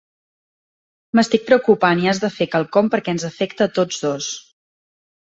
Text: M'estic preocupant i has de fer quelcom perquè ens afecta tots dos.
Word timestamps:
M'estic 1.17 1.43
preocupant 1.49 1.99
i 2.05 2.09
has 2.11 2.21
de 2.23 2.29
fer 2.37 2.47
quelcom 2.55 2.89
perquè 2.95 3.13
ens 3.15 3.25
afecta 3.29 3.67
tots 3.75 4.01
dos. 4.07 4.31